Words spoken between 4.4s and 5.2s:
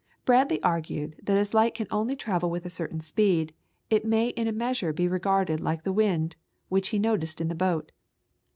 a measure be